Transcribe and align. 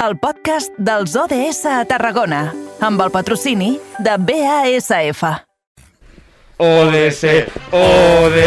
el 0.00 0.16
podcast 0.16 0.72
dels 0.80 1.12
ODS 1.16 1.66
a 1.68 1.82
Tarragona, 1.84 2.46
amb 2.80 3.02
el 3.04 3.10
patrocini 3.12 3.74
de 4.00 4.16
BASF. 4.16 5.22
ODS, 6.60 7.24
OD, 7.76 8.38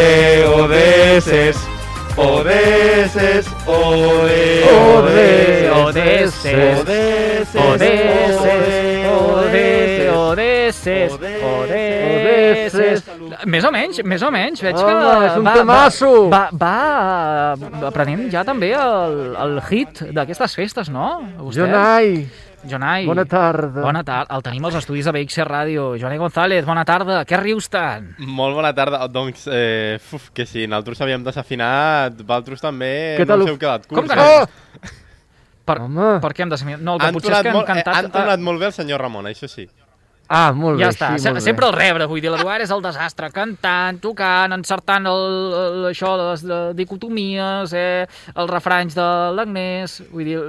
ODS, 0.50 1.73
ODS, 2.16 3.48
OD, 3.66 4.30
ODS, 4.70 5.74
ODS, 5.74 7.56
ODS, 7.56 7.56
ODS, 7.56 7.56
ODS, 11.42 12.46
Més 13.50 13.66
o 13.66 13.72
menys, 13.74 13.98
més 14.06 14.22
o 14.22 14.30
menys. 14.34 14.62
Veig 14.62 14.78
que 14.78 14.94
és 15.26 15.38
un 15.42 15.50
temasso. 15.50 16.12
Va, 16.30 16.44
va, 16.54 17.58
aprenent 17.90 18.28
ja 18.34 18.44
també 18.46 18.70
el, 18.78 19.34
el 19.34 19.58
hit 19.72 20.04
d'aquestes 20.14 20.54
festes, 20.60 20.90
no? 20.94 21.16
Vostè? 21.40 21.64
Jonai, 21.64 22.28
Jonai. 22.70 23.06
bona 23.06 23.26
tarda. 23.26 23.82
Bona 23.82 24.04
tarda. 24.04 24.36
El 24.36 24.44
tenim 24.46 24.66
als 24.66 24.78
estudis 24.80 25.06
de 25.06 25.14
BXC 25.16 25.46
Ràdio. 25.48 25.88
Jonai 26.00 26.18
González, 26.22 26.66
bona 26.66 26.86
tarda. 26.88 27.22
Què 27.28 27.40
rius 27.40 27.70
tant? 27.72 28.14
Molt 28.24 28.56
bona 28.56 28.74
tarda. 28.76 29.04
Doncs, 29.12 29.48
eh, 29.52 30.00
uf, 30.14 30.30
que 30.34 30.46
sí, 30.46 30.66
nosaltres 30.68 31.02
havíem 31.04 31.24
desafinat, 31.24 32.20
vosaltres 32.24 32.64
també 32.64 32.94
Què 33.20 33.28
tal 33.28 33.44
no 33.44 33.50
us 33.50 33.54
heu 33.54 33.60
quedat 33.60 33.88
curts. 33.88 34.00
Com 34.00 34.08
que 34.08 34.16
eh? 34.16 34.24
no? 34.24 34.44
Oh! 34.44 35.00
Per, 35.64 35.78
Home. 35.80 36.08
per 36.20 36.34
què 36.36 36.44
hem 36.44 36.52
de 36.52 36.58
ser... 36.60 36.74
No, 36.76 36.98
el 36.98 37.00
que 37.00 37.08
Han 37.08 37.16
potser 37.16 37.32
és 37.32 37.40
que 37.40 37.52
hem 37.52 37.56
molt, 37.56 37.70
eh, 37.70 37.72
cantat... 37.72 37.96
han 37.96 38.12
tonat 38.12 38.42
molt 38.44 38.60
bé 38.60 38.68
el 38.68 38.76
senyor 38.76 39.00
Ramon, 39.00 39.30
això 39.32 39.48
sí. 39.48 39.64
Ah, 40.34 40.50
molt 40.58 40.80
Ja 40.82 40.90
bé, 40.90 40.96
està, 40.96 41.12
sí, 41.14 41.28
molt 41.28 41.38
bé. 41.38 41.44
sempre 41.46 41.68
el 41.70 41.76
rebre, 41.76 42.08
vull 42.10 42.22
dir, 42.24 42.32
l'Eduard 42.34 42.66
és 42.66 42.72
el 42.74 42.82
desastre, 42.82 43.30
cantant, 43.36 44.00
tocant, 44.02 44.56
encertant 44.56 45.06
el, 45.12 45.28
el, 45.60 45.86
això, 45.92 46.16
les 46.18 46.42
de, 46.50 46.60
dicotomies, 46.80 47.76
eh, 47.78 48.08
els 48.34 48.50
refranys 48.50 48.98
de 48.98 49.08
l'Agnès, 49.38 50.00
vull 50.10 50.26
dir, 50.32 50.42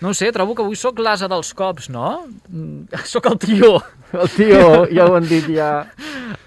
no 0.00 0.14
sé, 0.16 0.32
trobo 0.32 0.56
que 0.56 0.64
avui 0.64 0.80
sóc 0.80 1.02
l'asa 1.04 1.28
dels 1.28 1.52
cops, 1.52 1.90
no? 1.92 2.24
Mm, 2.48 2.88
Sóc 3.12 3.28
el 3.28 3.38
tio. 3.42 3.76
El 4.16 4.28
tio, 4.32 4.86
ja 4.88 5.04
ho 5.04 5.18
han 5.18 5.26
dit, 5.28 5.44
ja. 5.52 5.84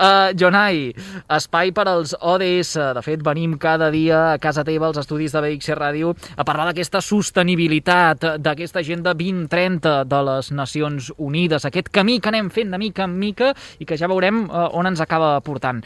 Uh, 0.01 0.33
Jonai, 0.39 0.87
espai 1.29 1.69
per 1.77 1.85
als 1.91 2.15
ODS. 2.17 2.71
De 2.97 3.03
fet, 3.05 3.21
venim 3.21 3.53
cada 3.61 3.91
dia 3.93 4.31
a 4.31 4.39
casa 4.41 4.63
teva, 4.65 4.87
als 4.89 4.97
estudis 4.97 5.35
de 5.35 5.43
BXC 5.43 5.77
Ràdio, 5.77 6.15
a 6.33 6.45
parlar 6.47 6.65
d'aquesta 6.71 7.03
sostenibilitat, 7.05 8.25
d'aquesta 8.41 8.81
agenda 8.81 9.13
2030 9.13 9.93
de 10.09 10.21
les 10.31 10.49
Nacions 10.57 11.11
Unides, 11.21 11.67
aquest 11.69 11.91
camí 11.93 12.17
que 12.19 12.31
anem 12.33 12.49
fent 12.49 12.70
de 12.71 12.79
mica 12.81 13.05
en 13.05 13.19
mica 13.19 13.53
i 13.79 13.85
que 13.85 13.97
ja 13.99 14.09
veurem 14.11 14.45
uh, 14.47 14.69
on 14.77 14.89
ens 14.89 15.03
acaba 15.03 15.37
portant. 15.45 15.83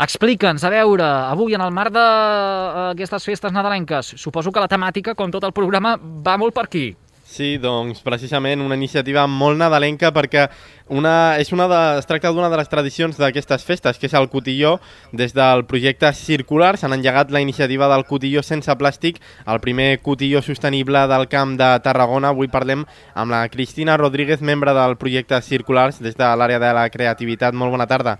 Explica'ns, 0.00 0.62
a 0.64 0.70
veure, 0.72 1.04
avui 1.04 1.52
en 1.52 1.60
el 1.60 1.74
marc 1.76 1.92
d'aquestes 1.92 3.26
festes 3.28 3.52
nadalenques, 3.52 4.14
suposo 4.16 4.48
que 4.48 4.62
la 4.62 4.70
temàtica, 4.70 5.12
com 5.14 5.28
tot 5.28 5.44
el 5.44 5.52
programa, 5.52 5.98
va 6.00 6.38
molt 6.40 6.56
per 6.56 6.64
aquí. 6.70 6.86
Sí, 7.30 7.60
doncs 7.62 8.00
precisament 8.02 8.58
una 8.64 8.74
iniciativa 8.74 9.22
molt 9.30 9.60
nadalenca 9.60 10.08
perquè 10.10 10.48
una, 10.90 11.36
és 11.38 11.52
una 11.54 11.68
de, 11.70 11.78
es 12.00 12.08
tracta 12.10 12.32
d'una 12.34 12.48
de 12.50 12.58
les 12.58 12.70
tradicions 12.72 13.20
d'aquestes 13.20 13.62
festes, 13.68 14.00
que 14.02 14.08
és 14.10 14.16
el 14.18 14.26
cotilló. 14.32 14.72
Des 15.14 15.30
del 15.36 15.62
projecte 15.70 16.10
Circular 16.18 16.72
s'han 16.80 16.96
engegat 16.96 17.30
la 17.30 17.42
iniciativa 17.44 17.86
del 17.92 18.02
cotilló 18.08 18.42
sense 18.42 18.74
plàstic, 18.80 19.22
el 19.46 19.62
primer 19.62 20.00
cotilló 20.02 20.42
sostenible 20.42 21.04
del 21.12 21.28
camp 21.30 21.54
de 21.60 21.70
Tarragona. 21.86 22.34
Avui 22.34 22.50
parlem 22.50 22.82
amb 23.14 23.30
la 23.30 23.44
Cristina 23.48 23.94
Rodríguez, 24.00 24.42
membre 24.42 24.74
del 24.74 24.98
projecte 24.98 25.38
Circulars, 25.46 26.02
des 26.02 26.18
de 26.18 26.34
l'àrea 26.34 26.58
de 26.58 26.74
la 26.74 26.88
creativitat. 26.90 27.54
Molt 27.54 27.78
bona 27.78 27.86
tarda. 27.86 28.18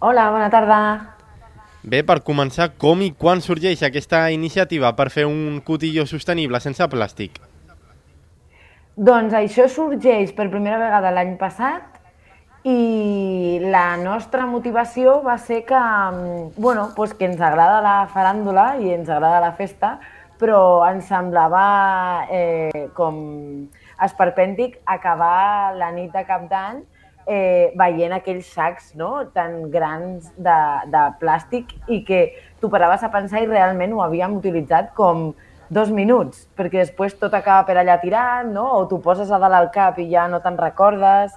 Hola, 0.00 0.30
bona 0.34 0.50
tarda. 0.50 1.19
Bé, 1.82 2.02
per 2.04 2.18
començar, 2.20 2.66
com 2.76 3.00
i 3.00 3.08
quan 3.16 3.40
sorgeix 3.40 3.80
aquesta 3.86 4.26
iniciativa 4.34 4.90
per 4.96 5.08
fer 5.08 5.24
un 5.24 5.62
cotilló 5.64 6.04
sostenible 6.04 6.60
sense 6.60 6.84
plàstic? 6.92 7.38
Doncs 9.00 9.32
això 9.32 9.64
sorgeix 9.64 10.34
per 10.36 10.50
primera 10.52 10.76
vegada 10.76 11.12
l'any 11.14 11.38
passat 11.40 11.96
i 12.68 13.62
la 13.64 13.96
nostra 13.96 14.44
motivació 14.44 15.22
va 15.24 15.38
ser 15.38 15.62
que, 15.64 15.80
mm, 15.80 16.52
bueno, 16.60 16.90
doncs 16.96 17.14
que 17.14 17.24
ens 17.24 17.40
agrada 17.40 17.80
la 17.80 18.08
faràndula 18.12 18.76
i 18.76 18.92
ens 18.92 19.08
agrada 19.08 19.40
la 19.40 19.52
festa, 19.52 19.98
però 20.38 20.84
ens 20.90 21.08
semblava 21.08 22.26
eh, 22.30 22.90
com 22.92 23.68
esperpèntic 24.04 24.80
acabar 24.84 25.72
la 25.76 25.90
nit 25.92 26.12
de 26.12 26.24
cap 26.28 26.44
d'any 26.50 26.84
eh, 27.26 27.72
veient 27.78 28.12
aquells 28.16 28.48
sacs 28.54 28.94
no? 28.96 29.26
tan 29.34 29.70
grans 29.70 30.30
de, 30.36 30.58
de 30.90 31.04
plàstic 31.20 31.72
i 31.88 32.02
que 32.06 32.20
tu 32.60 32.70
paraves 32.72 33.04
a 33.04 33.10
pensar 33.12 33.42
i 33.42 33.48
realment 33.48 33.94
ho 33.94 34.02
havíem 34.04 34.36
utilitzat 34.38 34.92
com 34.96 35.30
dos 35.70 35.90
minuts, 35.94 36.48
perquè 36.58 36.82
després 36.82 37.14
tot 37.14 37.34
acaba 37.36 37.62
per 37.68 37.76
allà 37.78 37.96
tirat, 38.02 38.48
no? 38.50 38.66
o 38.80 38.86
t'ho 38.90 38.98
poses 39.02 39.30
a 39.30 39.38
dalt 39.38 39.54
al 39.54 39.70
cap 39.74 39.98
i 40.02 40.08
ja 40.10 40.26
no 40.28 40.42
te'n 40.42 40.58
recordes. 40.58 41.36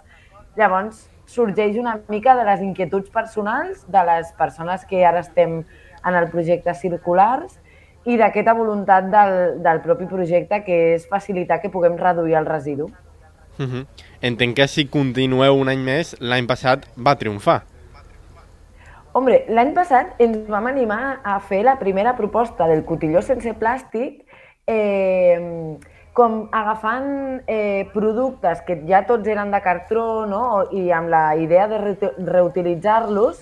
Llavors 0.58 1.06
sorgeix 1.30 1.78
una 1.78 2.00
mica 2.10 2.36
de 2.36 2.46
les 2.48 2.62
inquietuds 2.66 3.14
personals 3.14 3.86
de 3.88 4.04
les 4.10 4.34
persones 4.38 4.86
que 4.90 5.06
ara 5.06 5.22
estem 5.22 5.62
en 6.04 6.18
el 6.18 6.30
projecte 6.34 6.74
Circulars 6.76 7.60
i 8.04 8.18
d'aquesta 8.20 8.54
voluntat 8.58 9.08
del, 9.14 9.38
del 9.64 9.80
propi 9.86 10.10
projecte 10.10 10.64
que 10.66 10.80
és 10.98 11.08
facilitar 11.08 11.62
que 11.62 11.72
puguem 11.72 11.96
reduir 12.00 12.36
el 12.42 12.50
residu. 12.50 12.90
Uh 13.59 13.66
-huh. 13.66 13.86
Entenc 14.22 14.56
que 14.56 14.68
si 14.68 14.88
continueu 14.88 15.59
un 15.59 15.69
any 15.69 15.80
més, 15.80 16.16
l'any 16.19 16.47
passat 16.47 16.88
va 16.96 17.16
triomfar. 17.16 17.64
Hombre, 19.14 19.46
l'any 19.47 19.74
passat 19.74 20.16
ens 20.18 20.47
vam 20.50 20.66
animar 20.66 21.19
a 21.24 21.40
fer 21.40 21.64
la 21.64 21.78
primera 21.78 22.16
proposta 22.18 22.68
del 22.68 22.84
cotilló 22.84 23.22
sense 23.22 23.53
plàstic 23.53 24.25
eh, 24.66 25.78
com 26.14 26.47
agafant 26.53 27.41
eh, 27.50 27.90
productes 27.94 28.62
que 28.66 28.78
ja 28.88 29.03
tots 29.06 29.28
eren 29.28 29.52
de 29.52 29.59
cartró 29.66 30.25
no? 30.30 30.64
i 30.72 30.91
amb 30.94 31.09
la 31.09 31.35
idea 31.35 31.68
de 31.68 31.80
re- 31.81 32.14
reutilitzar-los, 32.18 33.41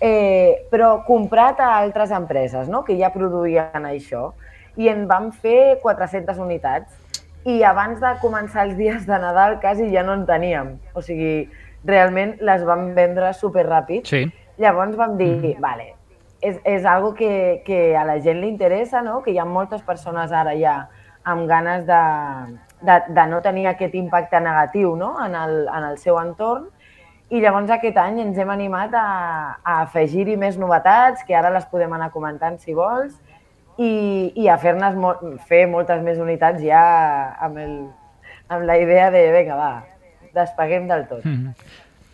eh, 0.00 0.66
però 0.72 1.04
comprat 1.06 1.60
a 1.60 1.74
altres 1.76 2.10
empreses 2.10 2.68
no? 2.72 2.82
que 2.84 2.96
ja 3.00 3.12
produïen 3.12 3.88
això. 3.88 4.30
I 4.76 4.88
en 4.92 5.06
vam 5.08 5.30
fer 5.32 5.78
400 5.80 6.40
unitats. 6.40 6.92
I 7.46 7.60
abans 7.62 8.00
de 8.02 8.10
començar 8.22 8.66
els 8.66 8.74
dies 8.78 9.06
de 9.06 9.18
Nadal 9.22 9.60
quasi 9.62 9.86
ja 9.92 10.02
no 10.02 10.16
en 10.18 10.24
teníem. 10.26 10.74
O 10.98 11.02
sigui, 11.04 11.46
realment 11.86 12.34
les 12.42 12.64
vam 12.66 12.90
vendre 12.96 13.30
superràpid. 13.38 14.08
Sí. 14.10 14.24
Llavors 14.58 14.96
vam 14.98 15.14
dir, 15.20 15.34
mm. 15.36 15.60
vale, 15.62 15.92
és, 16.40 16.56
és 16.64 16.86
algo 16.88 17.12
que, 17.14 17.62
que 17.66 17.80
a 17.96 18.04
la 18.08 18.18
gent 18.24 18.40
li 18.40 18.48
interessa, 18.48 19.02
no? 19.04 19.20
que 19.22 19.34
hi 19.34 19.38
ha 19.38 19.44
moltes 19.44 19.82
persones 19.84 20.32
ara 20.32 20.56
ja 20.58 20.78
amb 21.26 21.46
ganes 21.50 21.84
de, 21.86 22.02
de, 22.86 22.96
de 23.12 23.26
no 23.28 23.42
tenir 23.42 23.66
aquest 23.68 23.94
impacte 23.98 24.40
negatiu 24.40 24.94
no? 24.96 25.16
en, 25.24 25.34
el, 25.34 25.66
en 25.68 25.90
el 25.90 25.98
seu 26.02 26.18
entorn 26.22 26.70
i 27.26 27.40
llavors 27.42 27.70
aquest 27.74 27.96
any 27.98 28.20
ens 28.22 28.36
hem 28.38 28.50
animat 28.54 28.92
a, 28.94 29.06
a 29.58 29.80
afegir-hi 29.82 30.36
més 30.38 30.58
novetats, 30.62 31.24
que 31.26 31.34
ara 31.34 31.50
les 31.50 31.64
podem 31.66 31.90
anar 31.96 32.12
comentant 32.14 32.54
si 32.62 32.76
vols, 32.76 33.16
i, 33.78 33.92
i 34.36 34.48
a 34.48 34.58
fer-ne 34.60 34.92
fer 35.48 35.66
moltes 35.70 36.02
més 36.04 36.20
unitats 36.22 36.62
ja 36.64 36.84
amb, 37.48 37.58
el, 37.60 37.74
amb 38.48 38.68
la 38.68 38.78
idea 38.80 39.10
de, 39.14 39.26
vinga, 39.34 39.58
va, 39.58 39.72
despeguem 40.36 40.88
del 40.90 41.04
tot. 41.10 41.26
Mm. 41.26 41.52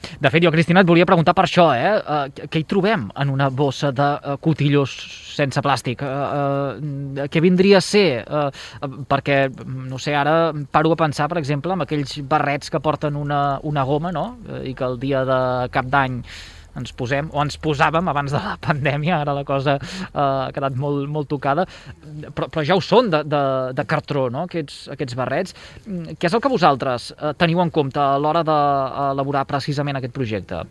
De 0.03 0.31
fet, 0.31 0.43
jo, 0.43 0.51
Cristina, 0.51 0.83
et 0.83 0.89
volia 0.89 1.07
preguntar 1.07 1.33
per 1.35 1.45
això, 1.47 1.69
eh? 1.79 1.93
Uh, 2.03 2.47
què 2.51 2.61
hi 2.61 2.67
trobem 2.69 3.05
en 3.23 3.31
una 3.31 3.49
bossa 3.55 3.93
de 3.95 4.09
uh, 4.19 4.35
cotillós 4.43 4.93
sense 5.33 5.63
plàstic? 5.65 6.03
Uh, 6.03 7.23
uh, 7.23 7.27
què 7.33 7.43
vindria 7.43 7.79
a 7.79 7.85
ser? 7.87 8.25
Uh, 8.27 8.49
uh, 8.83 8.97
perquè, 9.09 9.45
no 9.63 10.01
sé, 10.03 10.17
ara 10.19 10.53
paro 10.75 10.93
a 10.93 10.99
pensar, 11.05 11.29
per 11.31 11.39
exemple, 11.41 11.75
en 11.75 11.87
aquells 11.87 12.19
barrets 12.29 12.71
que 12.71 12.83
porten 12.83 13.17
una, 13.19 13.61
una 13.63 13.87
goma, 13.89 14.13
no?, 14.15 14.27
uh, 14.51 14.61
i 14.67 14.75
que 14.75 14.87
el 14.91 14.99
dia 15.03 15.23
de 15.29 15.39
cap 15.73 15.89
d'any 15.91 16.19
ens 16.79 16.93
posem, 16.97 17.29
o 17.33 17.41
ens 17.43 17.59
posàvem 17.61 18.09
abans 18.09 18.33
de 18.33 18.41
la 18.41 18.57
pandèmia, 18.63 19.21
ara 19.21 19.35
la 19.37 19.45
cosa 19.49 19.77
uh, 19.79 20.19
ha 20.19 20.51
quedat 20.55 20.77
molt, 20.79 21.09
molt 21.13 21.29
tocada, 21.31 21.67
però, 22.33 22.49
però 22.49 22.65
ja 22.67 22.77
ho 22.77 22.85
són 22.85 23.11
de, 23.13 23.23
de, 23.29 23.43
de 23.77 23.87
cartró, 23.89 24.29
no?, 24.33 24.47
aquests, 24.49 24.87
aquests 24.95 25.19
barrets. 25.19 25.57
Mm, 25.87 26.17
Què 26.19 26.31
és 26.31 26.37
el 26.37 26.45
que 26.45 26.53
vosaltres 26.53 27.11
uh, 27.13 27.33
teniu 27.39 27.63
en 27.65 27.73
compte 27.75 28.01
a 28.01 28.17
l'hora 28.21 28.45
d'elaborar 28.47 29.45
precisament 29.51 30.01
aquest 30.01 30.17
projecte? 30.17 30.63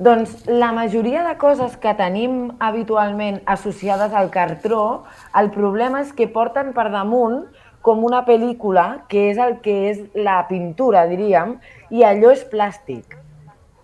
Doncs 0.00 0.46
la 0.48 0.70
majoria 0.72 1.26
de 1.26 1.34
coses 1.36 1.74
que 1.76 1.92
tenim 1.92 2.54
habitualment 2.64 3.42
associades 3.44 4.14
al 4.16 4.30
cartró, 4.32 5.02
el 5.36 5.50
problema 5.52 6.00
és 6.00 6.14
que 6.16 6.30
porten 6.30 6.72
per 6.72 6.86
damunt 6.88 7.42
com 7.84 8.04
una 8.04 8.22
pel·lícula, 8.24 9.02
que 9.12 9.26
és 9.30 9.40
el 9.40 9.58
que 9.64 9.76
és 9.90 10.00
la 10.16 10.40
pintura, 10.48 11.06
diríem, 11.08 11.58
i 11.92 12.04
allò 12.04 12.32
és 12.32 12.46
plàstic. 12.48 13.16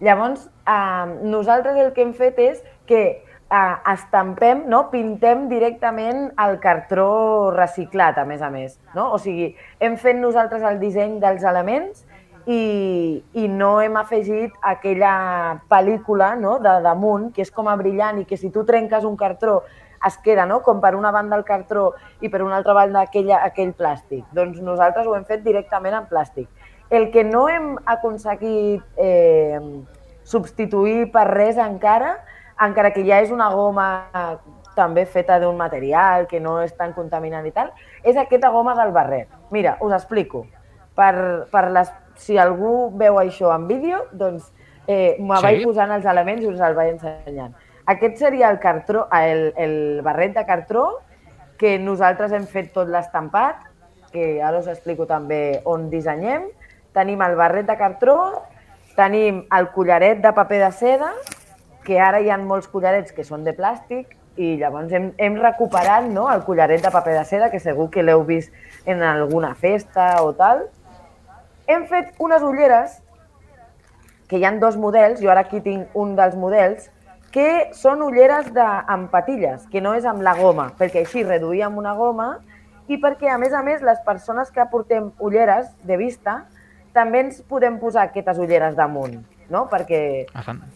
Llavors, 0.01 0.51
eh, 0.69 1.07
nosaltres 1.23 1.79
el 1.81 1.93
que 1.93 2.05
hem 2.05 2.13
fet 2.17 2.39
és 2.43 2.61
que 2.87 3.03
eh, 3.51 3.77
estampem, 3.93 4.65
no? 4.69 4.87
pintem 4.91 5.47
directament 5.49 6.29
el 6.43 6.59
cartró 6.61 7.51
reciclat, 7.55 8.19
a 8.19 8.27
més 8.29 8.43
a 8.43 8.51
més. 8.51 8.77
No? 8.95 9.11
O 9.15 9.19
sigui, 9.23 9.55
hem 9.81 9.97
fet 10.01 10.21
nosaltres 10.21 10.67
el 10.67 10.81
disseny 10.83 11.19
dels 11.23 11.47
elements 11.47 12.05
i, 12.47 13.23
i 13.35 13.49
no 13.49 13.77
hem 13.83 13.97
afegit 13.99 14.55
aquella 14.63 15.63
pel·lícula 15.71 16.35
no? 16.39 16.59
de 16.63 16.77
damunt, 16.85 17.33
que 17.35 17.43
és 17.47 17.51
com 17.51 17.69
a 17.69 17.77
brillant 17.79 18.21
i 18.23 18.29
que 18.29 18.39
si 18.39 18.53
tu 18.55 18.65
trenques 18.69 19.05
un 19.05 19.17
cartró 19.17 19.63
es 20.07 20.19
queda, 20.23 20.45
no? 20.47 20.61
Com 20.63 20.81
per 20.81 20.95
una 20.95 21.11
banda 21.11 21.39
el 21.39 21.45
cartró 21.45 21.89
i 22.21 22.29
per 22.29 22.43
una 22.45 22.59
altra 22.59 22.75
banda 22.77 23.03
aquella, 23.03 23.41
aquell 23.43 23.73
plàstic. 23.75 24.27
Doncs 24.37 24.61
nosaltres 24.63 25.07
ho 25.07 25.17
hem 25.17 25.25
fet 25.27 25.43
directament 25.43 25.97
en 25.99 26.07
plàstic. 26.11 26.47
El 26.91 27.11
que 27.11 27.25
no 27.25 27.49
hem 27.49 27.77
aconseguit 27.85 28.83
eh, 28.97 29.59
substituir 30.25 31.11
per 31.13 31.27
res 31.31 31.59
encara, 31.59 32.17
encara 32.63 32.93
que 32.95 33.05
ja 33.07 33.21
és 33.23 33.33
una 33.35 33.49
goma 33.51 33.89
també 34.77 35.07
feta 35.09 35.39
d'un 35.41 35.57
material 35.57 36.27
que 36.29 36.39
no 36.41 36.59
és 36.63 36.75
tan 36.77 36.93
contaminant 36.93 37.47
i 37.49 37.53
tal, 37.55 37.71
és 38.05 38.17
aquesta 38.21 38.51
goma 38.53 38.75
del 38.77 38.93
barret. 38.93 39.29
Mira, 39.51 39.79
us 39.81 39.93
explico. 39.97 40.45
Per, 40.97 41.47
per 41.53 41.71
les, 41.73 41.91
si 42.21 42.39
algú 42.41 42.91
veu 42.97 43.19
això 43.21 43.51
en 43.55 43.67
vídeo, 43.69 44.05
doncs 44.13 44.53
eh, 44.87 45.17
me 45.19 45.37
Sí. 45.37 45.43
vaig 45.43 45.65
posant 45.65 45.91
els 45.93 46.05
elements 46.07 46.43
i 46.45 46.49
us 46.49 46.61
el 46.61 46.77
vaig 46.77 46.95
ensenyant. 46.95 47.55
Aquest 47.87 48.17
seria 48.19 48.51
el, 48.51 48.59
cartró, 48.59 49.07
el, 49.13 49.53
el 49.57 49.75
barret 50.03 50.35
de 50.35 50.45
cartró 50.47 51.01
que 51.59 51.79
nosaltres 51.79 52.33
hem 52.33 52.47
fet 52.47 52.73
tot 52.75 52.89
l'estampat, 52.89 53.57
que 54.13 54.43
ara 54.43 54.59
us 54.59 54.69
explico 54.69 55.07
també 55.07 55.61
on 55.65 55.89
dissenyem. 55.91 56.49
Tenim 56.97 57.21
el 57.21 57.37
barret 57.37 57.67
de 57.69 57.77
cartró, 57.77 58.17
tenim 58.97 59.43
el 59.53 59.69
collaret 59.75 60.23
de 60.25 60.33
paper 60.33 60.63
de 60.65 60.71
seda, 60.73 61.11
que 61.85 62.01
ara 62.01 62.23
hi 62.25 62.31
ha 62.33 62.39
molts 62.41 62.71
collarets 62.73 63.13
que 63.13 63.25
són 63.25 63.45
de 63.45 63.53
plàstic, 63.57 64.17
i 64.37 64.57
llavors 64.61 64.93
hem, 64.93 65.11
hem 65.21 65.37
recuperat 65.41 66.09
no, 66.09 66.27
el 66.33 66.43
collaret 66.45 66.83
de 66.85 66.93
paper 66.93 67.15
de 67.19 67.25
seda, 67.29 67.51
que 67.53 67.61
segur 67.61 67.89
que 67.93 68.05
l'heu 68.05 68.25
vist 68.25 68.53
en 68.89 69.03
alguna 69.05 69.55
festa 69.55 70.15
o 70.25 70.33
tal. 70.37 70.67
Hem 71.67 71.87
fet 71.91 72.13
unes 72.23 72.45
ulleres, 72.45 72.99
que 74.29 74.41
hi 74.41 74.45
han 74.45 74.61
dos 74.61 74.77
models, 74.77 75.23
jo 75.23 75.31
ara 75.33 75.47
aquí 75.47 75.61
tinc 75.65 75.95
un 75.95 76.17
dels 76.19 76.37
models, 76.37 76.91
que 77.33 77.69
són 77.77 78.03
ulleres 78.03 78.53
de, 78.57 78.65
amb 78.65 79.11
patilles, 79.13 79.67
que 79.73 79.83
no 79.85 79.93
és 79.97 80.07
amb 80.09 80.25
la 80.25 80.37
goma, 80.39 80.71
perquè 80.79 81.05
així 81.05 81.25
reduïm 81.25 81.77
una 81.77 81.93
goma 81.99 82.37
i 82.89 82.97
perquè, 83.03 83.29
a 83.29 83.39
més 83.39 83.53
a 83.53 83.63
més, 83.67 83.83
les 83.85 84.01
persones 84.07 84.53
que 84.55 84.65
portem 84.71 85.11
ulleres 85.21 85.69
de 85.85 85.99
vista 86.01 86.45
també 86.97 87.21
ens 87.27 87.43
podem 87.45 87.77
posar 87.83 88.07
aquestes 88.09 88.39
ulleres 88.41 88.77
damunt, 88.79 89.19
no? 89.53 89.67
Perquè 89.69 90.01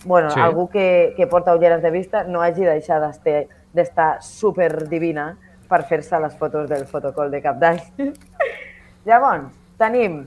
bueno, 0.04 0.30
Sí. 0.30 0.40
algú 0.40 0.68
que, 0.68 1.14
que 1.16 1.26
porta 1.26 1.54
ulleres 1.56 1.80
de 1.82 1.90
vista 1.90 2.24
no 2.24 2.42
hagi 2.44 2.62
de 2.66 2.74
deixar 2.76 3.00
d'estar 3.00 3.46
d'estar 3.72 4.10
super 4.22 4.88
divina 4.90 5.36
per 5.70 5.84
fer-se 5.86 6.18
les 6.20 6.34
fotos 6.36 6.68
del 6.68 6.84
fotocol 6.86 7.30
de 7.30 7.40
cap 7.40 7.56
d'any. 7.62 7.78
Llavors, 9.06 9.48
tenim 9.78 10.26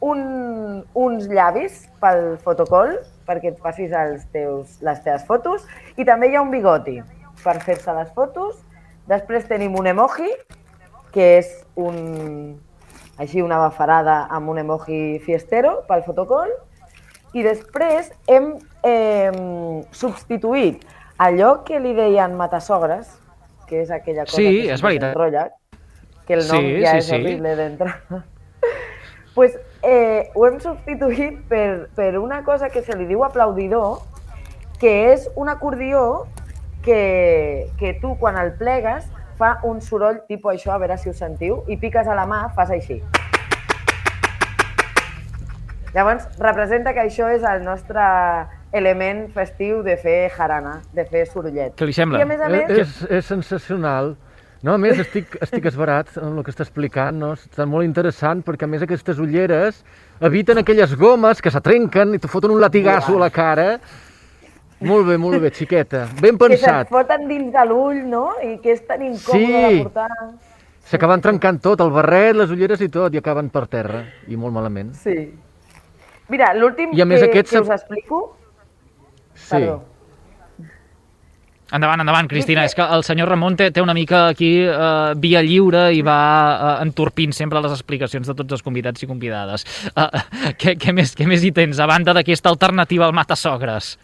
un, 0.00 0.84
uns 0.94 1.28
llavis 1.30 1.84
pel 2.02 2.36
fotocol 2.42 2.96
perquè 3.28 3.52
et 3.52 3.60
facis 3.62 3.92
els 3.94 4.24
teus, 4.34 4.80
les 4.82 5.00
teves 5.04 5.24
fotos 5.28 5.64
i 5.96 6.04
també 6.04 6.30
hi 6.30 6.36
ha 6.36 6.42
un 6.42 6.50
bigoti 6.50 6.98
per 7.44 7.60
fer-se 7.62 7.94
les 7.96 8.10
fotos. 8.16 8.58
Després 9.08 9.46
tenim 9.48 9.74
un 9.78 9.86
emoji, 9.90 10.28
que 11.14 11.38
és 11.38 11.48
un, 11.78 11.96
així 13.20 13.42
una 13.44 13.58
bafarada 13.60 14.24
amb 14.32 14.48
un 14.48 14.58
emoji 14.62 15.18
fiestero 15.24 15.82
pel 15.88 16.02
fotocol. 16.06 16.48
I 17.36 17.44
després 17.44 18.08
hem 18.26 18.54
eh, 18.82 19.30
substituït 19.94 20.82
allò 21.20 21.60
que 21.66 21.78
li 21.78 21.92
deien 21.94 22.34
matasogres, 22.38 23.12
que 23.68 23.84
és 23.84 23.90
aquella 23.94 24.24
cosa 24.24 24.40
Sí, 24.40 24.64
que 24.64 24.72
és 24.74 24.82
veritat. 24.82 25.12
s'enrotlla, 25.12 25.44
que 26.26 26.34
el 26.38 26.46
nom 26.48 26.64
Sí, 26.64 26.80
ja 26.82 26.96
sí, 26.96 26.98
és 26.98 27.10
sí. 27.10 27.14
horrible 27.18 27.54
d'entrada. 27.60 28.24
pues, 29.36 29.58
eh, 29.82 30.30
ho 30.34 30.46
hem 30.48 30.58
substituït 30.64 31.44
per, 31.48 31.88
per 31.94 32.18
una 32.18 32.42
cosa 32.44 32.70
que 32.72 32.82
se 32.82 32.96
li 32.96 33.06
diu 33.06 33.22
aplaudidor, 33.24 34.00
que 34.80 35.12
és 35.12 35.28
un 35.36 35.52
acordió 35.52 36.26
que, 36.82 37.68
que 37.78 37.92
tu 38.00 38.16
quan 38.18 38.38
el 38.40 38.54
plegues 38.56 39.04
fa 39.40 39.56
un 39.64 39.80
soroll 39.80 40.20
tipus 40.28 40.58
això, 40.58 40.74
a 40.74 40.78
veure 40.82 40.98
si 41.00 41.08
ho 41.08 41.16
sentiu, 41.16 41.62
i 41.72 41.78
piques 41.80 42.08
a 42.08 42.16
la 42.18 42.26
mà, 42.28 42.44
fas 42.56 42.72
així. 42.74 43.00
Llavors, 45.94 46.28
representa 46.38 46.92
que 46.94 47.02
això 47.08 47.30
és 47.34 47.42
el 47.42 47.64
nostre 47.66 48.02
element 48.76 49.24
festiu 49.34 49.80
de 49.82 49.96
fer 49.98 50.30
jarana, 50.36 50.76
de 50.94 51.04
fer 51.08 51.24
sorollet. 51.26 51.74
Què 51.78 51.88
li 51.88 51.96
sembla? 51.96 52.20
I 52.20 52.26
a 52.26 52.28
més 52.30 52.42
a 52.44 52.50
més, 52.52 52.74
És, 52.84 53.00
és 53.10 53.26
sensacional. 53.26 54.14
No, 54.62 54.74
a 54.76 54.78
més, 54.78 54.98
estic, 55.00 55.38
estic 55.40 55.66
esbarat 55.70 56.12
amb 56.20 56.36
el 56.36 56.44
que 56.44 56.52
està 56.52 56.66
explicant, 56.66 57.16
no? 57.16 57.32
Està 57.32 57.64
molt 57.66 57.86
interessant, 57.88 58.44
perquè 58.44 58.68
a 58.68 58.70
més 58.70 58.84
aquestes 58.84 59.18
ulleres 59.18 59.80
eviten 60.20 60.60
aquelles 60.60 60.92
gomes 61.00 61.40
que 61.40 61.50
se 61.50 61.62
trenquen 61.64 62.12
i 62.14 62.20
te 62.20 62.28
foten 62.28 62.52
un 62.52 62.60
latigasso 62.60 63.16
a 63.16 63.24
la 63.24 63.30
cara. 63.32 63.70
Molt 64.80 65.06
bé, 65.06 65.18
molt 65.20 65.40
bé, 65.42 65.50
xiqueta. 65.52 66.06
Ben 66.20 66.38
que 66.38 66.56
se't 66.56 66.62
pensat. 66.62 66.88
foten 66.88 67.26
dins 67.28 67.52
de 67.52 67.64
l'ull, 67.68 68.00
no? 68.08 68.30
I 68.42 68.56
que 68.62 68.72
és 68.72 68.86
tan 68.86 69.02
incòmode 69.04 69.44
Sí. 69.46 69.76
de 69.76 69.82
portar. 69.84 70.08
S'acaben 70.90 71.20
trencant 71.20 71.60
tot, 71.60 71.80
el 71.84 71.90
barret, 71.90 72.34
les 72.34 72.50
ulleres 72.50 72.80
i 72.80 72.88
tot, 72.88 73.14
i 73.14 73.18
acaben 73.18 73.50
per 73.50 73.66
terra. 73.68 74.04
I 74.26 74.36
molt 74.36 74.54
malament. 74.54 74.94
Sí. 74.94 75.30
Mira, 76.28 76.54
l'últim 76.54 76.90
a 76.94 77.04
més 77.04 77.22
que, 77.28 77.42
que 77.42 77.60
us 77.60 77.68
explico... 77.70 78.36
Sí. 79.34 79.50
Perdó. 79.56 79.84
Endavant, 81.72 82.00
endavant, 82.02 82.26
Cristina. 82.26 82.64
Sí, 82.64 82.72
És 82.72 82.74
que 82.74 82.82
el 82.82 83.04
senyor 83.06 83.28
Ramon 83.30 83.54
té, 83.56 83.70
té 83.70 83.82
una 83.82 83.94
mica 83.94 84.24
aquí 84.32 84.50
eh, 84.66 85.12
via 85.22 85.42
lliure 85.46 85.92
i 85.94 86.00
va 86.02 86.16
eh, 86.80 86.82
entorpint 86.82 87.32
sempre 87.36 87.60
les 87.62 87.70
explicacions 87.76 88.26
de 88.26 88.34
tots 88.34 88.56
els 88.58 88.62
convidats 88.66 89.04
i 89.04 89.06
convidades. 89.06 89.64
Eh, 89.94 90.08
què, 90.60 90.74
què, 90.80 90.94
més, 90.96 91.14
què 91.14 91.28
més 91.30 91.44
hi 91.46 91.52
tens, 91.54 91.78
a 91.78 91.86
banda 91.86 92.14
d'aquesta 92.16 92.50
alternativa 92.50 93.06
al 93.06 93.14
matasogres? 93.14 93.96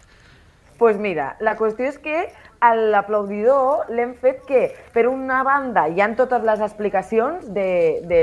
Pues 0.78 0.98
mira, 0.98 1.36
la 1.40 1.54
qüestió 1.56 1.86
és 1.88 1.96
que 1.96 2.26
a 2.60 2.74
l'aplaudidor 2.76 3.88
l'hem 3.96 4.12
fet 4.20 4.42
que, 4.44 4.60
per 4.92 5.06
una 5.08 5.38
banda, 5.46 5.86
hi 5.88 6.02
han 6.04 6.16
totes 6.18 6.44
les 6.44 6.60
explicacions 6.60 7.46
de, 7.56 7.68
de 8.04 8.18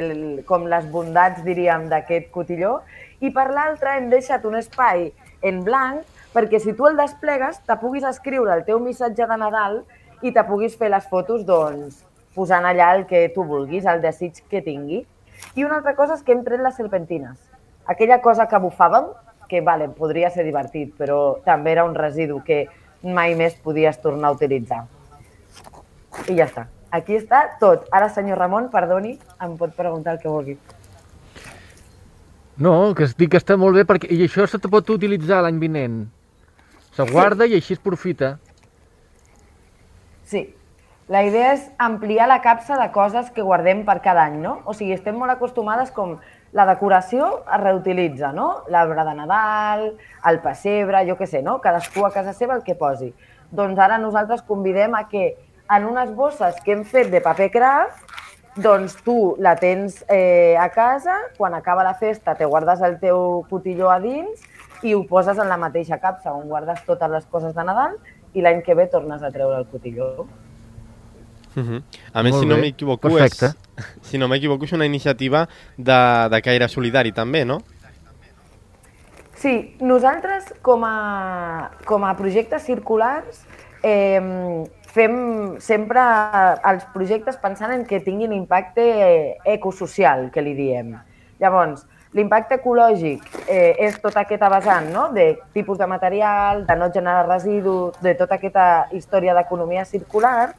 com 0.46 0.68
les 0.70 0.86
bondats, 0.94 1.42
diríem, 1.48 1.88
d'aquest 1.90 2.30
cotilló, 2.36 2.76
i 3.26 3.32
per 3.34 3.48
l'altra 3.50 3.96
hem 3.98 4.12
deixat 4.12 4.46
un 4.46 4.60
espai 4.60 5.08
en 5.42 5.64
blanc 5.66 6.06
perquè 6.34 6.60
si 6.62 6.76
tu 6.78 6.86
el 6.90 6.98
desplegues 6.98 7.58
te 7.66 7.78
puguis 7.82 8.06
escriure 8.06 8.54
el 8.54 8.66
teu 8.70 8.78
missatge 8.84 9.26
de 9.30 9.38
Nadal 9.38 9.82
i 10.22 10.34
te 10.36 10.46
puguis 10.46 10.78
fer 10.78 10.92
les 10.94 11.10
fotos 11.10 11.42
doncs, 11.50 12.04
posant 12.38 12.66
allà 12.70 12.94
el 12.98 13.08
que 13.10 13.28
tu 13.34 13.46
vulguis, 13.50 13.90
el 13.90 14.02
desig 14.06 14.44
que 14.50 14.62
tingui. 14.62 15.04
I 15.58 15.66
una 15.66 15.82
altra 15.82 15.98
cosa 15.98 16.18
és 16.18 16.24
que 16.26 16.34
hem 16.34 16.46
tret 16.46 16.62
les 16.62 16.78
serpentines. 16.78 17.38
Aquella 17.90 18.22
cosa 18.22 18.46
que 18.48 18.62
bufàvem, 18.62 19.10
que 19.54 19.62
vale, 19.62 19.92
podria 19.94 20.32
ser 20.34 20.48
divertit, 20.48 20.96
però 20.98 21.38
també 21.46 21.76
era 21.76 21.86
un 21.86 21.94
residu 21.94 22.40
que 22.46 22.64
mai 23.06 23.36
més 23.38 23.54
podies 23.62 24.00
tornar 24.02 24.32
a 24.32 24.38
utilitzar. 24.38 24.86
I 26.26 26.38
ja 26.40 26.48
està. 26.48 26.66
Aquí 26.94 27.18
està 27.18 27.44
tot. 27.62 27.86
Ara, 27.94 28.10
senyor 28.10 28.42
Ramon, 28.42 28.72
perdoni, 28.74 29.20
em 29.42 29.54
pot 29.60 29.76
preguntar 29.78 30.16
el 30.16 30.24
que 30.24 30.32
vulgui. 30.32 30.58
No, 32.58 32.94
que 32.98 33.08
dic 33.18 33.34
que 33.34 33.42
està 33.42 33.58
molt 33.58 33.78
bé, 33.78 33.86
perquè... 33.90 34.10
i 34.14 34.26
això 34.26 34.46
se 34.50 34.62
te 34.62 34.70
pot 34.70 34.90
utilitzar 34.94 35.42
l'any 35.46 35.62
vinent. 35.62 36.04
Se 36.94 37.06
guarda 37.10 37.46
i 37.50 37.58
així 37.58 37.74
es 37.78 37.82
profita. 37.82 38.36
Sí. 40.30 40.46
La 41.12 41.24
idea 41.26 41.52
és 41.54 41.66
ampliar 41.84 42.30
la 42.30 42.40
capsa 42.42 42.78
de 42.80 42.86
coses 42.94 43.30
que 43.34 43.44
guardem 43.46 43.82
per 43.86 44.00
cada 44.06 44.24
any, 44.30 44.38
no? 44.42 44.60
O 44.66 44.74
sigui, 44.78 44.94
estem 44.96 45.18
molt 45.20 45.34
acostumades 45.34 45.92
com 45.92 46.16
la 46.54 46.66
decoració 46.70 47.44
es 47.44 47.62
reutilitza, 47.62 48.32
no? 48.32 48.64
L'arbre 48.70 49.04
de 49.04 49.16
Nadal, 49.18 49.88
el 50.30 50.40
pessebre, 50.44 51.02
jo 51.08 51.18
què 51.18 51.28
sé, 51.28 51.42
no? 51.42 51.58
Cadascú 51.62 52.06
a 52.06 52.14
casa 52.14 52.34
seva 52.38 52.56
el 52.56 52.64
que 52.64 52.78
posi. 52.78 53.10
Doncs 53.52 53.80
ara 53.82 53.98
nosaltres 53.98 54.46
convidem 54.46 54.94
a 54.96 55.08
que 55.10 55.34
en 55.74 55.86
unes 55.90 56.14
bosses 56.14 56.60
que 56.62 56.76
hem 56.76 56.84
fet 56.86 57.10
de 57.10 57.22
paper 57.26 57.50
craft, 57.52 58.14
doncs 58.56 59.00
tu 59.02 59.36
la 59.42 59.56
tens 59.58 60.04
eh, 60.08 60.56
a 60.62 60.70
casa, 60.70 61.16
quan 61.38 61.56
acaba 61.58 61.84
la 61.84 61.96
festa 61.98 62.36
te 62.38 62.46
guardes 62.46 62.82
el 62.86 63.00
teu 63.02 63.42
cotilló 63.50 63.90
a 63.90 63.98
dins 64.00 64.44
i 64.86 64.94
ho 64.94 65.02
poses 65.10 65.40
en 65.42 65.50
la 65.50 65.58
mateixa 65.58 65.98
capsa 65.98 66.36
on 66.36 66.46
guardes 66.52 66.84
totes 66.86 67.10
les 67.10 67.26
coses 67.34 67.56
de 67.56 67.66
Nadal 67.66 67.98
i 68.34 68.46
l'any 68.46 68.62
que 68.62 68.76
ve 68.78 68.86
tornes 68.94 69.24
a 69.24 69.32
treure 69.34 69.58
el 69.58 69.66
cotilló. 69.66 70.28
Uh 71.56 71.64
-huh. 71.64 71.84
A 72.14 72.24
més, 72.24 72.32
Molt 72.32 72.44
si 72.44 72.50
no 72.50 72.56
bé, 72.56 72.62
m'equivoco, 72.62 73.10
és. 73.18 73.56
si 74.08 74.18
no 74.18 74.30
m'equivoco, 74.32 74.66
és 74.66 74.76
una 74.76 74.88
iniciativa 74.90 75.48
de, 75.78 76.00
de 76.30 76.42
caire 76.46 76.70
solidari 76.70 77.14
també, 77.16 77.44
no? 77.46 77.62
Sí, 79.44 79.76
nosaltres 79.84 80.54
com 80.64 80.86
a, 80.88 81.72
com 81.86 82.06
a 82.08 82.14
projectes 82.16 82.64
circulars 82.64 83.42
eh, 83.84 84.22
fem 84.94 85.16
sempre 85.60 86.04
els 86.70 86.86
projectes 86.94 87.40
pensant 87.42 87.74
en 87.74 87.84
que 87.90 88.00
tinguin 88.06 88.32
impacte 88.36 88.86
ecosocial, 89.56 90.30
que 90.32 90.44
li 90.46 90.54
diem. 90.56 90.94
Llavors, 91.42 91.84
l'impacte 92.14 92.60
ecològic 92.60 93.26
eh, 93.50 93.74
és 93.82 93.98
tota 94.02 94.22
aquesta 94.24 94.50
vessant 94.54 94.92
no? 94.94 95.08
de 95.12 95.34
tipus 95.54 95.82
de 95.82 95.88
material, 95.90 96.64
de 96.68 96.78
no 96.78 96.92
generar 96.94 97.26
residus, 97.28 97.98
de 98.06 98.14
tota 98.20 98.38
aquesta 98.38 98.88
història 98.94 99.34
d'economia 99.36 99.84
circular, 99.90 100.54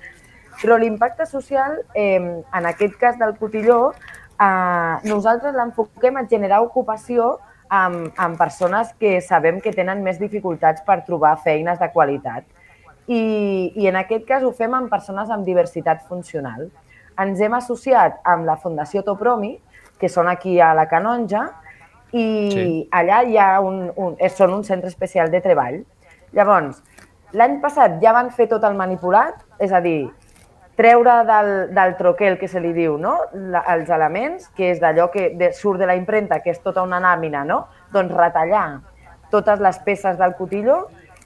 però 0.60 0.76
l'impacte 0.78 1.26
social, 1.26 1.80
eh, 1.94 2.18
en 2.18 2.66
aquest 2.66 2.96
cas 3.00 3.18
del 3.18 3.36
cotilló, 3.38 3.92
eh, 4.40 4.94
nosaltres 5.08 5.54
l'enfoquem 5.54 6.16
a 6.16 6.26
generar 6.30 6.62
ocupació 6.62 7.38
amb, 7.68 8.12
amb 8.16 8.38
persones 8.38 8.92
que 8.98 9.20
sabem 9.20 9.60
que 9.60 9.72
tenen 9.72 10.02
més 10.02 10.18
dificultats 10.18 10.82
per 10.86 11.02
trobar 11.04 11.36
feines 11.42 11.78
de 11.78 11.90
qualitat. 11.92 12.44
i, 13.06 13.72
i 13.76 13.86
en 13.86 13.98
aquest 14.00 14.24
cas 14.24 14.42
ho 14.42 14.50
fem 14.56 14.72
amb 14.72 14.88
persones 14.88 15.28
amb 15.28 15.44
diversitat 15.44 16.06
funcional. 16.08 16.70
Ens 17.20 17.40
hem 17.40 17.52
associat 17.52 18.16
amb 18.24 18.46
la 18.48 18.56
Fundació 18.56 19.02
Topromi, 19.04 19.58
que 20.00 20.08
són 20.08 20.26
aquí 20.30 20.56
a 20.60 20.72
la 20.74 20.86
Canonja, 20.88 21.44
i 22.14 22.24
sí. 22.54 22.64
allà 22.94 23.20
hi 23.26 23.36
ha 23.36 23.60
un, 23.60 23.90
un, 23.96 24.16
són 24.32 24.54
un 24.56 24.64
centre 24.64 24.88
especial 24.88 25.30
de 25.30 25.42
treball. 25.44 25.82
Llavors, 26.34 26.80
l'any 27.34 27.58
passat 27.62 28.00
ja 28.02 28.14
van 28.16 28.30
fer 28.34 28.48
tot 28.50 28.64
el 28.64 28.76
manipulat, 28.78 29.36
és 29.62 29.74
a 29.74 29.82
dir, 29.84 30.08
treure 30.76 31.20
del, 31.28 31.52
del 31.74 31.94
troquel, 31.96 32.38
que 32.38 32.48
se 32.48 32.60
li 32.60 32.72
diu, 32.74 32.96
no? 32.98 33.14
La, 33.52 33.62
els 33.74 33.90
elements, 33.94 34.48
que 34.56 34.72
és 34.72 34.82
d'allò 34.82 35.08
que 35.12 35.30
de, 35.38 35.52
surt 35.54 35.80
de 35.82 35.88
la 35.90 35.96
impremta, 35.98 36.40
que 36.42 36.52
és 36.54 36.60
tota 36.64 36.82
una 36.82 37.00
làmina, 37.02 37.44
no? 37.46 37.64
doncs 37.94 38.14
retallar 38.14 38.82
totes 39.30 39.62
les 39.62 39.78
peces 39.86 40.18
del 40.18 40.34
cotilló 40.38 40.84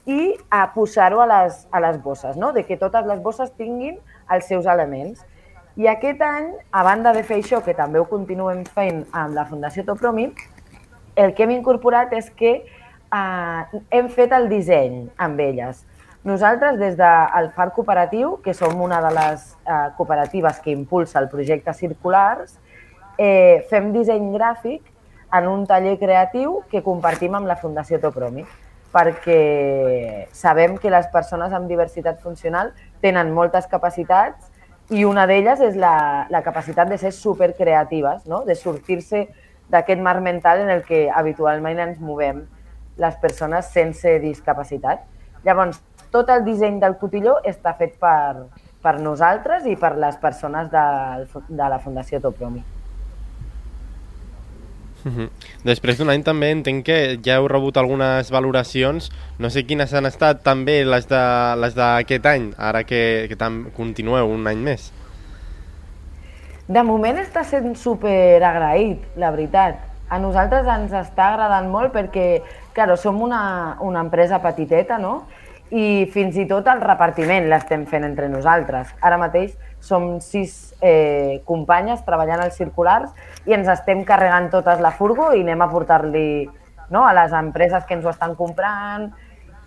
i 0.09 0.35
a 0.53 0.67
posar-ho 0.73 1.21
a, 1.21 1.27
les, 1.29 1.65
a 1.71 1.81
les 1.81 1.97
bosses, 2.01 2.37
no? 2.37 2.53
de 2.53 2.63
que 2.65 2.77
totes 2.77 3.05
les 3.09 3.21
bosses 3.21 3.51
tinguin 3.57 3.99
els 4.29 4.47
seus 4.49 4.69
elements. 4.69 5.25
I 5.79 5.87
aquest 5.89 6.21
any, 6.25 6.49
a 6.75 6.83
banda 6.83 7.13
de 7.15 7.23
fer 7.23 7.39
això, 7.39 7.61
que 7.65 7.77
també 7.77 8.01
ho 8.01 8.07
continuem 8.09 8.65
fent 8.75 9.03
amb 9.15 9.37
la 9.37 9.45
Fundació 9.49 9.85
Topromi, 9.87 10.29
el 11.19 11.33
que 11.35 11.45
hem 11.45 11.53
incorporat 11.57 12.13
és 12.17 12.29
que 12.37 12.51
eh, 12.59 13.79
hem 13.97 14.09
fet 14.13 14.33
el 14.35 14.49
disseny 14.51 15.07
amb 15.17 15.39
elles. 15.43 15.85
Nosaltres, 16.23 16.77
des 16.79 16.97
del 16.99 17.51
FAR 17.55 17.71
Cooperatiu, 17.73 18.39
que 18.43 18.53
som 18.53 18.81
una 18.81 18.99
de 19.01 19.11
les 19.15 19.45
eh, 19.63 19.89
cooperatives 19.95 20.59
que 20.59 20.71
impulsa 20.71 21.19
el 21.19 21.29
projecte 21.29 21.73
Circulars, 21.73 22.57
eh, 23.17 23.65
fem 23.69 23.93
disseny 23.95 24.33
gràfic 24.35 24.83
en 25.31 25.47
un 25.47 25.65
taller 25.67 25.95
creatiu 25.99 26.59
que 26.69 26.83
compartim 26.83 27.37
amb 27.39 27.47
la 27.47 27.55
Fundació 27.55 28.01
Topromi, 28.03 28.43
perquè 28.91 30.27
sabem 30.35 30.75
que 30.81 30.91
les 30.91 31.07
persones 31.13 31.53
amb 31.53 31.69
diversitat 31.69 32.19
funcional 32.19 32.73
tenen 32.99 33.31
moltes 33.31 33.69
capacitats 33.71 34.49
i 34.89 35.05
una 35.05 35.27
d'elles 35.29 35.61
és 35.61 35.75
la, 35.77 36.25
la 36.33 36.41
capacitat 36.41 36.89
de 36.89 36.97
ser 36.97 37.13
supercreatives, 37.13 38.25
no? 38.27 38.41
de 38.43 38.55
sortir-se 38.55 39.27
d'aquest 39.69 40.01
mar 40.01 40.19
mental 40.25 40.65
en 40.65 40.71
el 40.73 40.81
que 40.83 41.07
habitualment 41.13 41.79
ens 41.79 41.99
movem 42.01 42.41
les 42.99 43.15
persones 43.21 43.69
sense 43.71 44.17
discapacitat. 44.19 45.05
Llavors, 45.45 45.77
tot 46.11 46.29
el 46.33 46.43
disseny 46.45 46.79
del 46.81 46.97
cotilló 47.01 47.37
està 47.45 47.75
fet 47.77 47.95
per, 48.01 48.49
per 48.81 48.99
nosaltres 48.99 49.65
i 49.69 49.75
per 49.77 49.95
les 49.97 50.17
persones 50.17 50.71
de, 50.73 50.89
de 51.47 51.69
la 51.69 51.79
Fundació 51.79 52.21
Topromi. 52.23 52.63
-huh. 55.05 55.29
Després 55.65 55.97
d'un 55.97 56.09
any 56.11 56.23
també 56.25 56.51
entenc 56.51 56.85
que 56.87 56.99
ja 57.25 57.39
heu 57.39 57.47
rebut 57.51 57.77
algunes 57.77 58.31
valoracions, 58.31 59.09
no 59.39 59.49
sé 59.49 59.65
quines 59.67 59.93
han 59.93 60.09
estat 60.09 60.43
també 60.43 60.81
les 60.85 61.07
d'aquest 61.09 62.25
any, 62.25 62.51
ara 62.57 62.83
que, 62.83 63.27
que 63.29 63.37
tam 63.39 63.67
continueu 63.75 64.29
un 64.29 64.47
any 64.47 64.63
més. 64.63 64.91
De 66.69 66.83
moment 66.85 67.17
està 67.17 67.43
sent 67.43 67.73
super 67.75 68.43
agraït, 68.45 69.05
la 69.17 69.31
veritat. 69.33 69.85
A 70.09 70.19
nosaltres 70.21 70.67
ens 70.69 70.93
està 70.93 71.31
agradant 71.31 71.69
molt 71.69 71.93
perquè, 71.93 72.41
claro, 72.73 72.95
som 72.97 73.21
una, 73.21 73.77
una 73.85 74.01
empresa 74.05 74.39
petiteta, 74.41 74.97
no? 75.01 75.23
I 75.69 76.09
fins 76.09 76.37
i 76.41 76.47
tot 76.49 76.67
el 76.71 76.81
repartiment 76.81 77.45
l'estem 77.49 77.85
fent 77.89 78.07
entre 78.07 78.29
nosaltres. 78.29 78.89
Ara 79.05 79.19
mateix 79.21 79.53
som 79.79 80.17
sis 80.23 80.73
eh, 80.81 81.41
companyes 81.45 82.01
treballant 82.07 82.41
als 82.43 82.57
circulars 82.57 83.11
i 83.45 83.53
ens 83.55 83.69
estem 83.71 84.03
carregant 84.07 84.49
totes 84.51 84.81
la 84.81 84.91
furgo 84.91 85.29
i 85.33 85.43
anem 85.45 85.61
a 85.61 85.69
portar-li 85.71 86.29
no, 86.89 87.05
a 87.05 87.13
les 87.13 87.33
empreses 87.37 87.85
que 87.85 87.95
ens 87.97 88.05
ho 88.05 88.11
estan 88.11 88.33
comprant 88.35 89.11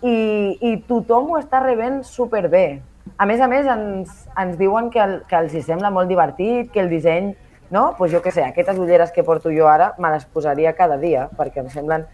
i, 0.03 0.57
i 0.59 0.75
tothom 0.87 1.31
ho 1.31 1.39
està 1.39 1.63
rebent 1.63 2.01
superbé. 2.03 2.81
A 3.17 3.25
més 3.27 3.41
a 3.41 3.47
més, 3.51 3.67
ens, 3.67 4.11
ens 4.39 4.59
diuen 4.59 4.89
que, 4.91 4.99
el, 4.99 5.17
que 5.29 5.39
els 5.39 5.55
hi 5.55 5.63
sembla 5.63 5.91
molt 5.93 6.11
divertit, 6.11 6.69
que 6.73 6.83
el 6.83 6.91
disseny, 6.91 7.33
no? 7.71 7.93
pues 7.97 8.11
jo 8.11 8.21
què 8.23 8.31
sé, 8.31 8.43
aquestes 8.45 8.79
ulleres 8.79 9.11
que 9.15 9.23
porto 9.23 9.51
jo 9.53 9.67
ara 9.71 9.93
me 9.99 10.11
les 10.13 10.25
posaria 10.25 10.75
cada 10.77 10.99
dia 11.01 11.29
perquè 11.37 11.63
em 11.63 11.71
semblen 11.73 12.05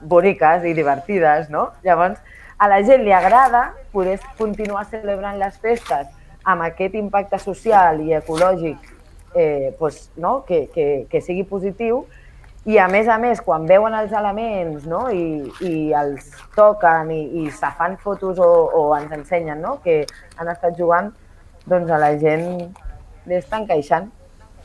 boniques 0.00 0.64
i 0.64 0.74
divertides, 0.76 1.50
no? 1.50 1.70
Llavors, 1.84 2.22
a 2.58 2.68
la 2.68 2.82
gent 2.82 3.04
li 3.04 3.12
agrada 3.12 3.74
poder 3.92 4.18
continuar 4.38 4.86
celebrant 4.88 5.38
les 5.38 5.58
festes 5.60 6.08
amb 6.44 6.62
aquest 6.64 6.94
impacte 6.94 7.38
social 7.42 8.00
i 8.00 8.14
ecològic 8.16 8.78
eh, 9.34 9.74
pues, 9.78 10.10
no? 10.16 10.44
que, 10.44 10.66
que, 10.72 11.06
que 11.10 11.20
sigui 11.20 11.44
positiu 11.44 12.04
i 12.66 12.80
a 12.82 12.88
més 12.90 13.06
a 13.06 13.18
més 13.22 13.38
quan 13.44 13.66
veuen 13.68 13.94
els 13.94 14.12
elements 14.16 14.86
no? 14.90 15.04
I, 15.12 15.46
i 15.62 15.92
els 15.94 16.32
toquen 16.56 17.12
i, 17.14 17.22
i 17.42 17.50
se 17.54 17.70
fan 17.78 17.98
fotos 18.02 18.40
o, 18.42 18.50
o 18.74 18.84
ens 18.96 19.12
ensenyen 19.14 19.60
no? 19.62 19.76
que 19.84 20.04
han 20.36 20.50
estat 20.50 20.78
jugant, 20.78 21.12
doncs 21.66 21.92
a 21.92 22.00
la 22.02 22.14
gent 22.18 22.46
li 23.26 23.36
estan 23.38 23.66
queixant. 23.68 24.10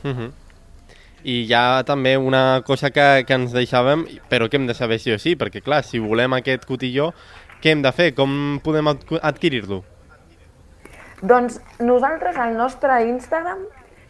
Uh 0.02 0.08
mhm. 0.08 0.16
-huh. 0.18 0.30
I 1.22 1.44
hi 1.46 1.54
ha 1.54 1.84
també 1.86 2.16
una 2.18 2.62
cosa 2.66 2.90
que, 2.90 3.24
que 3.26 3.34
ens 3.34 3.52
deixàvem, 3.54 4.02
però 4.28 4.48
que 4.48 4.56
hem 4.56 4.66
de 4.66 4.74
saber 4.74 4.98
sí 4.98 5.12
o 5.12 5.18
sí, 5.18 5.36
perquè 5.36 5.62
clar, 5.62 5.84
si 5.84 6.00
volem 6.00 6.32
aquest 6.32 6.64
cotilló, 6.66 7.12
què 7.62 7.70
hem 7.70 7.82
de 7.82 7.92
fer? 7.94 8.10
Com 8.18 8.58
podem 8.64 8.90
adquirir-lo? 8.90 9.82
Doncs 11.22 11.60
nosaltres 11.78 12.38
al 12.42 12.56
nostre 12.58 12.96
Instagram, 13.06 13.62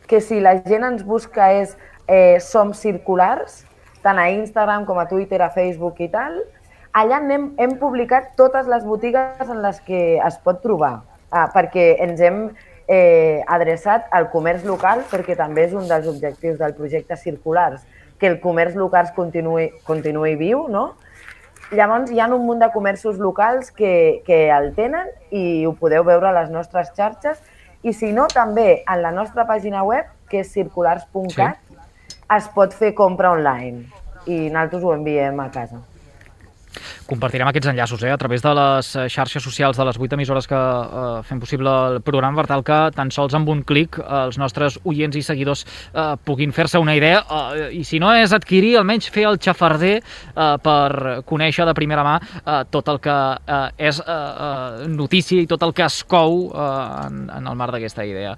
que 0.09 0.23
si 0.25 0.41
la 0.41 0.57
gent 0.65 0.87
ens 0.89 1.05
busca 1.05 1.51
és 1.53 1.77
eh, 2.09 2.41
Som 2.41 2.73
Circulars, 2.73 3.63
tant 4.03 4.19
a 4.19 4.31
Instagram 4.33 4.87
com 4.89 4.99
a 4.99 5.07
Twitter, 5.11 5.43
a 5.45 5.51
Facebook 5.53 6.01
i 6.01 6.09
tal, 6.13 6.41
allà 6.97 7.21
hem, 7.21 7.51
hem 7.61 7.77
publicat 7.81 8.33
totes 8.41 8.69
les 8.73 8.89
botigues 8.89 9.45
en 9.45 9.61
les 9.65 9.81
que 9.85 10.03
es 10.17 10.41
pot 10.45 10.65
trobar, 10.65 11.03
ah, 11.31 11.47
perquè 11.53 11.93
ens 12.01 12.25
hem 12.25 12.47
eh, 12.89 13.45
adreçat 13.47 14.09
al 14.11 14.31
comerç 14.33 14.65
local, 14.65 15.05
perquè 15.13 15.37
també 15.37 15.69
és 15.69 15.77
un 15.77 15.85
dels 15.93 16.09
objectius 16.09 16.59
del 16.61 16.73
projecte 16.81 17.21
Circulars, 17.21 17.85
que 18.19 18.33
el 18.33 18.41
comerç 18.41 18.77
local 18.81 19.13
continuï, 19.17 19.69
continuï 19.85 20.37
viu, 20.41 20.65
no? 20.73 20.95
Llavors 21.73 22.11
hi 22.13 22.21
ha 22.21 22.27
un 22.29 22.43
munt 22.45 22.61
de 22.61 22.69
comerços 22.73 23.17
locals 23.17 23.71
que, 23.73 24.21
que 24.27 24.45
el 24.53 24.75
tenen 24.77 25.09
i 25.33 25.65
ho 25.65 25.73
podeu 25.81 26.05
veure 26.05 26.29
a 26.29 26.35
les 26.37 26.51
nostres 26.53 26.91
xarxes 26.99 27.41
i 27.83 27.95
si 27.97 28.11
no 28.13 28.27
també 28.29 28.83
en 28.83 29.01
la 29.01 29.13
nostra 29.15 29.47
pàgina 29.49 29.81
web 29.89 30.11
que 30.29 30.43
és 30.45 30.53
circulars.cat 30.53 31.57
sí. 31.57 31.79
es 32.37 32.51
pot 32.53 32.77
fer 32.77 32.93
compra 32.99 33.33
online 33.33 33.87
i 34.27 34.51
nosaltres 34.53 34.85
ho 34.85 34.93
enviem 34.99 35.41
a 35.41 35.49
casa. 35.55 35.81
Compartirem 37.09 37.49
aquests 37.49 37.71
enllaços 37.73 38.03
eh, 38.05 38.13
a 38.13 38.19
través 38.19 38.43
de 38.45 38.53
les 38.55 38.91
eh, 38.97 39.07
xarxes 39.11 39.43
socials 39.43 39.77
de 39.77 39.85
les 39.85 39.99
8 39.99 40.15
emissores 40.15 40.47
que 40.49 40.59
eh, 40.59 41.23
fem 41.27 41.41
possible 41.43 41.73
el 41.93 42.01
programa 42.05 42.41
per 42.41 42.47
tal 42.51 42.63
que 42.67 42.79
tan 42.95 43.11
sols 43.11 43.35
amb 43.35 43.49
un 43.53 43.63
clic 43.67 43.99
eh, 43.99 44.05
els 44.27 44.39
nostres 44.39 44.79
oients 44.89 45.19
i 45.19 45.25
seguidors 45.27 45.65
eh, 45.65 46.15
puguin 46.25 46.55
fer-se 46.55 46.79
una 46.83 46.95
idea 46.99 47.23
eh, 47.23 47.71
i 47.79 47.83
si 47.89 48.01
no 48.03 48.13
és 48.15 48.33
adquirir, 48.33 48.77
almenys 48.79 49.11
fer 49.13 49.27
el 49.31 49.41
xafarder 49.43 49.97
eh, 49.99 50.55
per 50.63 51.23
conèixer 51.29 51.67
de 51.67 51.75
primera 51.75 52.07
mà 52.07 52.19
eh, 52.23 52.63
tot 52.71 52.93
el 52.93 53.03
que 53.03 53.17
eh, 53.17 53.89
és 53.91 53.99
eh, 53.99 54.13
eh, 54.13 54.87
notícia 54.93 55.43
i 55.43 55.51
tot 55.51 55.67
el 55.67 55.75
que 55.75 55.87
es 55.89 56.03
cou 56.05 56.47
eh, 56.53 56.71
en, 57.09 57.27
en 57.41 57.51
el 57.51 57.59
mar 57.59 57.73
d'aquesta 57.75 58.07
idea. 58.07 58.37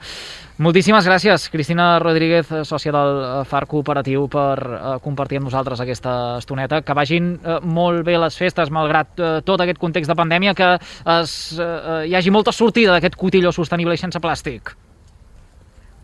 Moltíssimes 0.55 1.03
gràcies, 1.03 1.49
Cristina 1.51 1.97
Rodríguez, 1.99 2.47
sòcia 2.63 2.93
del 2.95 3.17
eh, 3.25 3.31
FAR 3.51 3.65
Cooperatiu, 3.67 4.29
per 4.31 4.55
eh, 4.63 4.93
compartir 5.03 5.41
amb 5.41 5.49
nosaltres 5.49 5.81
aquesta 5.83 6.13
estoneta. 6.39 6.79
Que 6.87 6.95
vagin 6.95 7.33
eh, 7.43 7.57
molt 7.67 8.05
bé 8.07 8.15
les 8.23 8.39
festes, 8.55 8.71
malgrat 8.71 9.19
eh, 9.19 9.43
tot 9.45 9.61
aquest 9.61 9.79
context 9.79 10.11
de 10.11 10.17
pandèmia, 10.17 10.55
que 10.55 10.79
es, 11.19 11.59
eh, 11.59 12.07
hi 12.09 12.15
hagi 12.15 12.31
molta 12.31 12.53
sortida 12.53 12.95
d'aquest 12.95 13.17
cotilló 13.17 13.53
sostenible 13.53 13.95
i 13.95 13.99
sense 13.99 14.19
plàstic. 14.21 14.75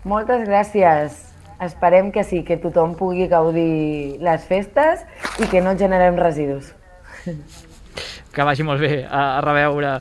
Moltes 0.04 0.46
gràcies. 0.48 1.26
Esperem 1.60 2.10
que 2.10 2.24
sí, 2.24 2.42
que 2.42 2.56
tothom 2.56 2.94
pugui 2.96 3.28
gaudir 3.28 4.16
les 4.20 4.44
festes 4.48 5.04
i 5.38 5.46
que 5.46 5.60
no 5.60 5.76
generem 5.76 6.16
residus. 6.16 6.72
Que 8.30 8.44
vagi 8.46 8.62
molt 8.62 8.80
bé. 8.80 9.04
A, 9.10 9.36
a 9.36 9.40
reveure. 9.42 9.98